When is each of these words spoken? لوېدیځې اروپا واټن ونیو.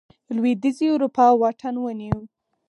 لوېدیځې 0.35 0.87
اروپا 0.95 1.25
واټن 1.41 1.75
ونیو. 1.79 2.17